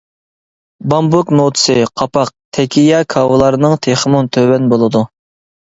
بامبۇك 0.93 1.33
نوتىسى، 1.39 1.75
قاپاق، 2.01 2.33
تەكىيە 2.59 3.03
كاۋىلارنىڭ 3.17 3.79
تېخىمۇ 3.89 4.25
تۆۋەن 4.35 4.69
بولىدۇ. 4.77 5.07